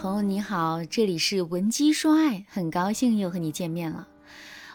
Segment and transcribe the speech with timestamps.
[0.00, 4.06] 朋友你好，这里是文姬说爱，很高兴又和你见面了。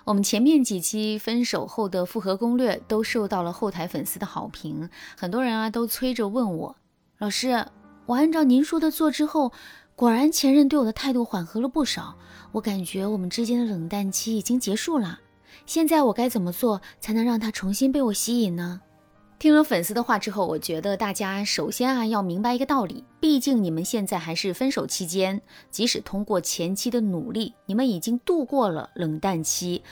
[0.03, 6.75] 我们前面几期分手后的复合攻略都受到了后台粉丝的好评，很多人啊都催着问我，
[7.19, 7.65] 老师，
[8.05, 9.53] 我按照您说的做之后，
[9.95, 12.17] 果然前任对我的态度缓和了不少，
[12.51, 15.21] 我感觉我们之间的冷淡期已经结束了，
[15.65, 18.81] 现在我该怎么做才能让他重新被我吸引呢？
[19.43, 29.83] 听了粉丝的话之后，我觉得大家首先啊要明白一个道理，毕竟你们现在还是分手期间，即使通过前期的努力，你们已经度过了冷淡期，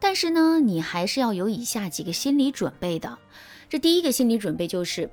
[0.00, 3.16] 但是呢，你还是要有以下几个心理准备的。
[3.68, 5.08] 这第一个心理准备就是，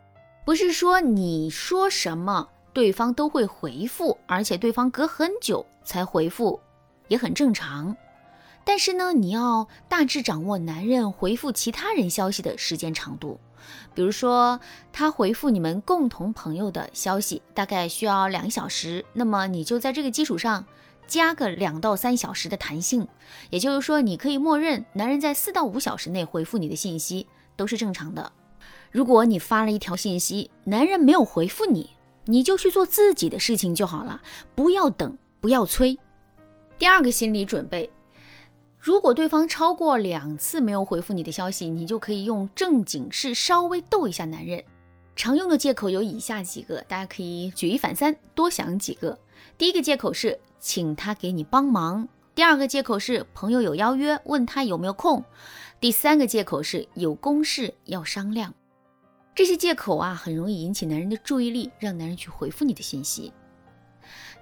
[0.47, 6.59] 不是说你说什么对方都会回复，而且对方隔很久才回复，
[7.07, 7.95] 也很正常。
[8.63, 13.39] 但是呢，你要大致掌握男人回复其他人消息的时间长度。
[13.93, 14.59] 比如说，
[14.91, 20.65] 他回复你们共同朋友的消息大概需要两小时，那么你就在这个基础上
[21.07, 23.07] 加个两到三小时的弹性。
[23.49, 28.31] 也就是说，你可以默认男人在四到五小时内回复你的信息都是正常的。
[28.91, 31.91] 如果你发了一条信息，男人没有回复你，
[32.25, 34.21] 你就去做自己的事情就好了，
[34.55, 35.97] 不要等，不要催。
[36.77, 37.89] 第二个心理准备。
[38.85, 44.63] 如果对方超过两次没有回复你的消息，你就可以用正经事稍微逗一下男人。
[45.15, 49.17] 常用的借口有以下几个，大家可以举一反三，多想几个。
[49.57, 55.19] 第一个借口是请他给你帮忙；第二个借口是朋友有邀约，问他有没有空；
[55.79, 58.53] 第三个借口是有公事要商量。
[59.33, 63.33] 这些借口啊，很容易引起男人的注意力，让男人去回复你的信息。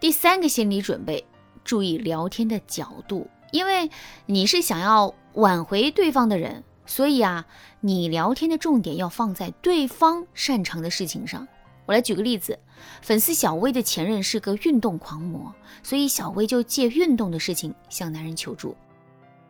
[0.01, 1.25] 第三个心理准备，
[1.63, 3.25] 注意聊天的角度。
[3.53, 3.91] 因为
[4.25, 7.45] 你是想要挽回对方的人，所以啊，
[7.81, 11.47] 你聊天的重点要放在对方擅长的事情上。
[11.85, 12.57] 我来举个例子，
[13.03, 18.75] 粉丝小薇的前任是个运动狂魔，所以小薇就借运动的事情向男人求助。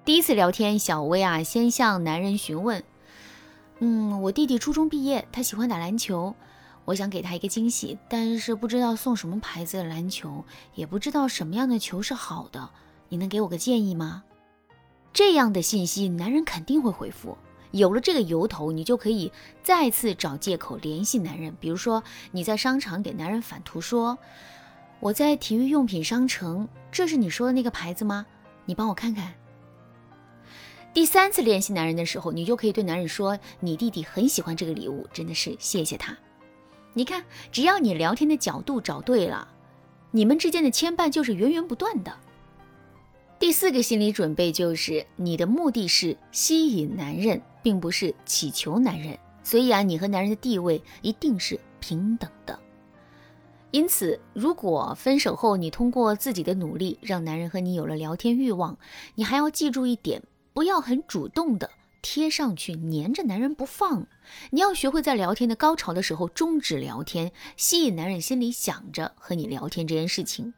[0.04, 2.84] 第一次聊天，小薇啊先向男人询问
[3.80, 6.36] ：“嗯，我弟弟初中毕业，他喜欢打篮球，
[6.84, 10.44] 我想给他一个惊喜，但是不知道送什么牌子的篮球，
[10.76, 12.70] 也不知道什么样的球是好的。”
[13.14, 14.24] 你能给我个建议吗？
[15.14, 17.38] 这样的信息，男人肯定会回复。
[17.70, 19.32] 有了这个由头，你就可以
[19.62, 21.56] 再次找借口联系男人。
[21.60, 22.02] 比如说，
[22.32, 24.18] 你在商场给男人反图说
[25.00, 28.26] ：“我在体育用品商城，这是你说的那个牌子吗？
[28.66, 29.32] 你帮我看看。”
[30.92, 36.18] 第三次联系男人的时候，你就可以对男人说：“你弟弟很喜欢这个礼物，真的是谢谢他。”
[36.94, 39.48] 你看，只要你聊天的角度找对了，
[40.10, 42.12] 你们之间的牵绊就是源源不断的。
[43.44, 49.20] 第四个心理准备就是，你的目的是吸引男人，并不是乞求男人。
[49.44, 52.58] 所以啊，你和男人的地位一定是平等的。
[53.72, 58.78] 因此，如果分手后你通过自己的努力让男人和你有了聊天欲望，
[59.16, 60.24] 你还要记住一点，
[60.54, 61.70] 不要很主动的
[62.02, 64.08] 贴上去黏着男人不放。
[64.52, 70.54] 你要学会在聊天的高潮的时候终止聊天，吸引男人心里想着和你聊天这件事情。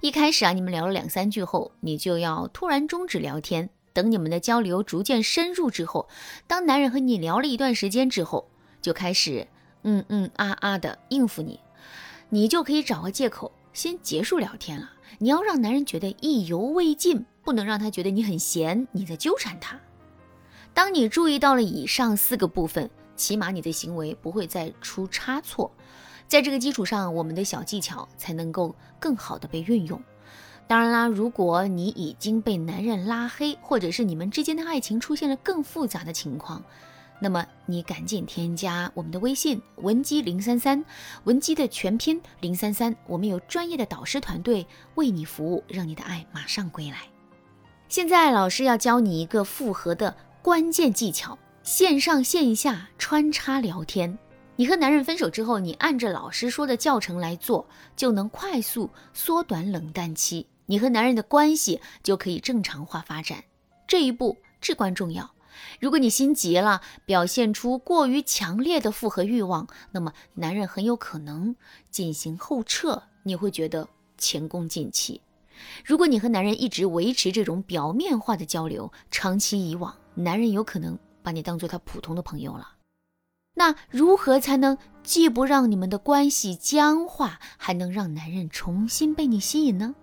[0.00, 3.70] 一开始啊，你们聊了两三句后，你就要突然终止聊天。
[3.92, 6.08] 等你们的交流逐渐深入之后，
[6.46, 8.48] 当男人和你聊了一段时间之后，
[8.80, 9.46] 就开始
[9.82, 11.60] 嗯嗯啊啊的应付你，
[12.30, 14.90] 你就可以找个借口先结束聊天了。
[15.18, 19.78] 你要让男人觉得意犹未尽，不能让他觉得你很闲，你在纠缠他。
[20.72, 25.70] 当你注意到了以上四个部分，起码你的行为不会再出差错。
[26.32, 30.02] 在这个基础上，我们的小技巧才能够更好的被运用。
[30.66, 36.64] 当然啦，如果你已经被男人拉黑，或者是你们之间的爱情出现了更复杂的情况，
[37.20, 40.82] 那么你赶紧添加我们的微信文姬零三三，
[41.24, 47.00] 文姬的全拼零三三，我们有专业的导师团队为你服务，让你的爱马上归来。
[47.90, 54.18] 现在老师要教你一个复合的关键技巧：线上线下穿插聊天。
[54.62, 57.66] 你和男人分手之后，你按着老师说的教程来做，
[57.96, 63.42] 就能快速缩短冷淡期，你和男人的关系就可以正常化发展。
[63.88, 65.28] 这一步至关重要。
[65.80, 71.56] 如果你心急了，表现出过于强烈的复合欲望，那么男人很有可能
[71.90, 75.20] 进行后撤，你会觉得前功尽弃。
[75.84, 82.68] 如果你和男人一直维持这种表面化的交流，长期以往，男人有可能把你当做他普通的朋友了。
[83.54, 89.94] 那如何才能既不让你们的关系僵化，还能让男人重新被你吸引呢？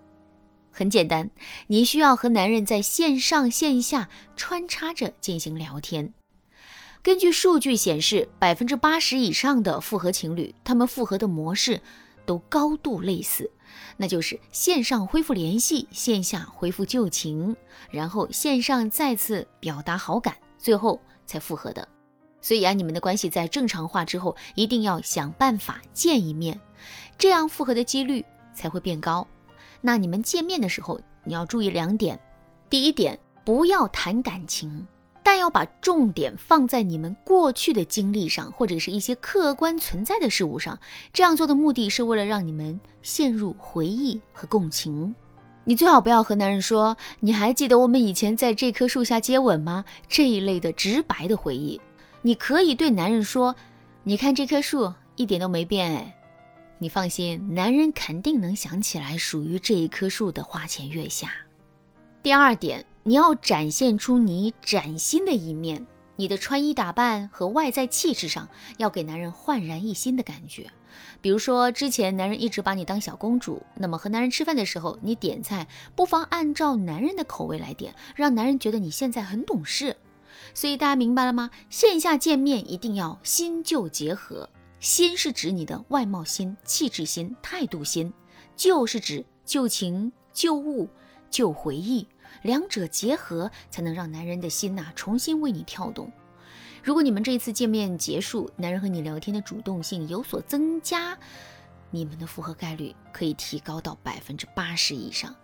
[0.70, 1.30] 很简单，
[1.66, 6.14] 你需要和男人在线上线下穿插着进行聊天。
[7.02, 11.80] 根据数据显示，百分之八十以上的复合情侣，他们复合的模式
[12.24, 13.50] 都高度类似，
[13.96, 17.56] 那就是线上恢复联系，线下恢复旧情，
[17.90, 21.88] 然后线上再次表达好感，最后才复合的。
[22.40, 26.58] 所以啊，你们的关系在正常化之后，一定要想办法见一面，
[27.18, 29.26] 这样复合的几率才会变高。
[29.80, 32.18] 那你们见面的时候，你要注意两点。
[32.68, 34.86] 第一点，不要谈感情，
[35.22, 40.78] 但要把重点放在你们过去的经历上，或者是一些客观存在的事物上。
[41.12, 45.14] 这样做的目的是为了让你们陷入回忆和共情。
[45.64, 51.80] 你最好不要和男人说“你还记得我们以前在这棵树下接吻吗”这一类的直白的回忆。
[52.22, 53.56] 你可以对男人说
[54.04, 56.16] ：“你看这棵树一点都没变哎。”
[56.78, 61.30] 你放心，男人肯定能想起来属于这一棵树的花前月下。
[62.22, 65.86] 第二点，你要展现出你崭新的一面，
[66.16, 70.70] 你的穿衣打扮和外在气质上要给男人焕然一新的感觉。
[71.20, 79.96] 比如说，之前男人一直把你当小公主，那么和男人吃饭的时候，你点菜不妨按照男人的口味来点，让男人觉得你现在很懂事。
[80.54, 81.50] 所以大家明白了吗？
[81.68, 84.48] 线下见面一定要新旧结合。
[84.80, 88.10] 新是指你的外貌新、气质新、态度新；
[88.56, 90.88] 旧是指旧情、旧物、
[91.30, 92.08] 旧回忆，
[92.42, 96.10] 两者结合才能让男人的心呐重新为你跳动。
[96.82, 101.18] 如果你们这一次见面结束，男人和你聊天的主动性有所增加，
[101.90, 105.36] 你们的复合概率可以提高到百分之八十以上。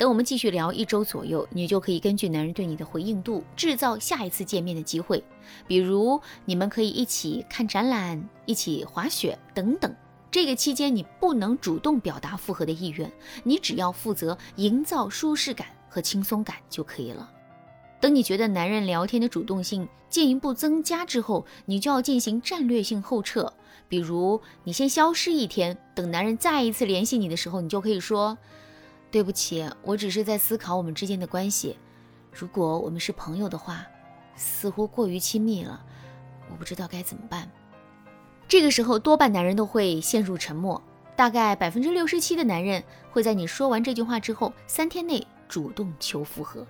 [0.00, 5.22] 等我们继续聊一周左右，你就可以根据男人对你的回应度，制造下一次见面的机会。
[5.66, 9.94] 比如，你们可以一起看展览、一起滑雪等等。
[10.30, 13.12] 这个期间，你不能主动表达复合的意愿，
[13.44, 17.30] 你只要负责营造舒适感和轻松感就可以了。
[18.00, 23.52] 等你觉得男人聊天的主动性进一步增加之后，你就要进行战略性后撤。
[23.86, 28.38] 比如，你先消失一天，等男人再一次联系你的时候，你就可以说。
[29.10, 31.76] 对不起，我只是在思考我们之间的关系。
[32.32, 33.84] 如果我们是朋友的话，
[34.36, 35.84] 似乎过于亲密了，
[36.48, 37.50] 我不知道该怎么办。
[38.46, 40.80] 这个时候，多半男人都会陷入沉默。
[41.16, 46.66] 大概百分之六十七的男人会在你说完这句话之后三天内主动求复合，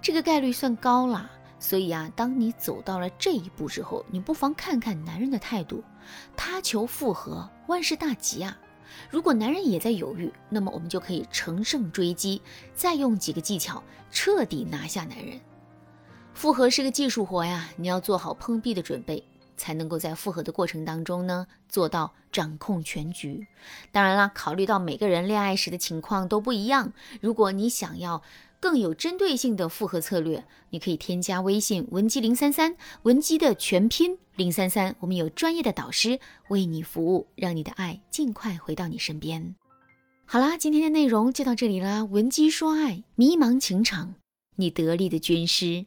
[0.00, 1.30] 这个概率算高了。
[1.58, 5.84] 所以啊，当你走到了这一步之后，你不妨看看男人的态度。
[6.34, 8.56] 他求复合，万事大吉啊！
[9.10, 12.40] 如果男人也在犹豫，那么我们就可以乘胜追击，
[12.74, 15.40] 再用几个技巧彻底拿下男人。
[16.34, 19.22] 复合是个技术活呀，你要做好碰壁的准备，
[19.56, 23.46] 才能够在复合的过程当中呢做到掌控全局。
[23.92, 28.22] 当然啦，考虑到每个人恋爱时的情况都不一样，如果你想要。
[28.60, 39.56] 更有针对性的复合策略，你可以添加微信文姬零三三，文姬的全拼零三三，我们有专业的导师为你服务，让你的爱尽快回到你身边。
[40.26, 44.14] 好啦，今天的内容就到这里啦，文姬说爱，迷茫情场，
[44.56, 45.86] 你得力的军师。